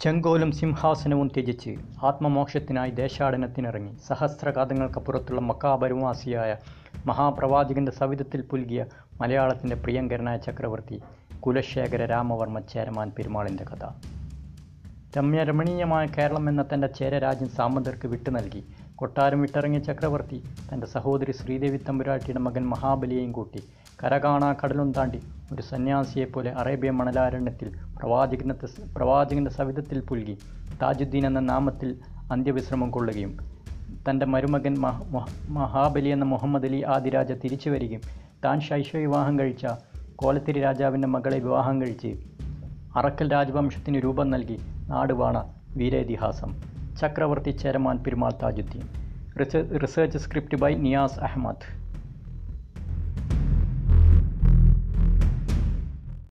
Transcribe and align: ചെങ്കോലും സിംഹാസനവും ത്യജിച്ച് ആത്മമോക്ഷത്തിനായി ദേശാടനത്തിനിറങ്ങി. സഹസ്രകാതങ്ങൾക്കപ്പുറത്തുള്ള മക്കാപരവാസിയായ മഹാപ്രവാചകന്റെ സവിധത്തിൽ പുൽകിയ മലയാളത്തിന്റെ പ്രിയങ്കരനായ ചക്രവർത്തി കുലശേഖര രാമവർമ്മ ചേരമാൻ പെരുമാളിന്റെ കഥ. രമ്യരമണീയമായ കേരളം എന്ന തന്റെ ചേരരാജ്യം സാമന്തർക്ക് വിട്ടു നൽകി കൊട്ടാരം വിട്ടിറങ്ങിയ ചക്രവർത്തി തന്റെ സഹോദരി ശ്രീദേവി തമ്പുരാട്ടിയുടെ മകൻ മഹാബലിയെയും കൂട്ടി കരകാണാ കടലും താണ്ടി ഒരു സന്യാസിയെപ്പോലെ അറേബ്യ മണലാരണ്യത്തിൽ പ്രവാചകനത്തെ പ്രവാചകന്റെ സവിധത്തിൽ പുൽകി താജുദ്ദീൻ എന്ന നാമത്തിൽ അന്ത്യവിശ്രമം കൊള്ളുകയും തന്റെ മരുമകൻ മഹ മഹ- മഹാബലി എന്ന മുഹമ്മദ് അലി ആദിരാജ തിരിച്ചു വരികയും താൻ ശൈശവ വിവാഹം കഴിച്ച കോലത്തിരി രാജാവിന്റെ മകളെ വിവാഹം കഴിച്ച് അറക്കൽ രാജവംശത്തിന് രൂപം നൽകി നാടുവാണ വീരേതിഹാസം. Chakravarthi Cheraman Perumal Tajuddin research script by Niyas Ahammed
ചെങ്കോലും 0.00 0.50
സിംഹാസനവും 0.52 1.28
ത്യജിച്ച് 1.28 1.72
ആത്മമോക്ഷത്തിനായി 2.02 2.90
ദേശാടനത്തിനിറങ്ങി. 3.00 3.92
സഹസ്രകാതങ്ങൾക്കപ്പുറത്തുള്ള 4.08 5.40
മക്കാപരവാസിയായ 5.40 6.50
മഹാപ്രവാചകന്റെ 7.04 7.92
സവിധത്തിൽ 7.92 8.40
പുൽകിയ 8.42 8.80
മലയാളത്തിന്റെ 9.20 9.76
പ്രിയങ്കരനായ 9.76 10.36
ചക്രവർത്തി 10.46 10.98
കുലശേഖര 11.42 12.02
രാമവർമ്മ 12.04 12.60
ചേരമാൻ 12.72 13.08
പെരുമാളിന്റെ 13.16 13.64
കഥ. 13.64 13.82
രമ്യരമണീയമായ 15.12 16.06
കേരളം 16.16 16.48
എന്ന 16.48 16.62
തന്റെ 16.72 16.88
ചേരരാജ്യം 16.98 17.50
സാമന്തർക്ക് 17.50 18.08
വിട്ടു 18.08 18.30
നൽകി 18.30 18.62
കൊട്ടാരം 18.98 19.40
വിട്ടിറങ്ങിയ 19.42 19.80
ചക്രവർത്തി 19.86 20.38
തന്റെ 20.68 20.86
സഹോദരി 20.92 21.32
ശ്രീദേവി 21.38 21.78
തമ്പുരാട്ടിയുടെ 21.86 22.40
മകൻ 22.46 22.64
മഹാബലിയെയും 22.72 23.32
കൂട്ടി 23.32 23.60
കരകാണാ 23.98 24.50
കടലും 24.54 24.90
താണ്ടി 24.92 25.20
ഒരു 25.52 25.62
സന്യാസിയെപ്പോലെ 25.68 26.50
അറേബ്യ 26.60 26.90
മണലാരണ്യത്തിൽ 26.98 27.68
പ്രവാചകനത്തെ 27.96 28.66
പ്രവാചകന്റെ 28.96 29.50
സവിധത്തിൽ 29.56 29.98
പുൽകി 30.08 30.34
താജുദ്ദീൻ 30.80 31.26
എന്ന 31.26 31.40
നാമത്തിൽ 31.48 31.90
അന്ത്യവിശ്രമം 32.30 32.90
കൊള്ളുകയും 32.90 33.32
തന്റെ 34.06 34.26
മരുമകൻ 34.26 34.74
മഹ 34.78 34.96
മഹ- 35.14 35.28
മഹാബലി 35.50 36.08
എന്ന 36.08 36.24
മുഹമ്മദ് 36.24 36.66
അലി 36.66 36.80
ആദിരാജ 36.86 37.32
തിരിച്ചു 37.42 37.68
വരികയും 37.70 38.02
താൻ 38.44 38.60
ശൈശവ 38.60 38.98
വിവാഹം 38.98 39.38
കഴിച്ച 39.38 39.64
കോലത്തിരി 40.16 40.60
രാജാവിന്റെ 40.60 41.08
മകളെ 41.08 41.38
വിവാഹം 41.38 41.82
കഴിച്ച് 41.82 42.10
അറക്കൽ 42.94 43.30
രാജവംശത്തിന് 43.30 43.98
രൂപം 44.00 44.30
നൽകി 44.30 44.56
നാടുവാണ 44.88 45.36
വീരേതിഹാസം. 45.76 46.50
Chakravarthi 46.97 47.51
Cheraman 47.51 47.97
Perumal 47.97 48.33
Tajuddin 48.43 48.85
research 49.75 50.17
script 50.17 50.57
by 50.57 50.71
Niyas 50.75 51.19
Ahammed 51.19 51.67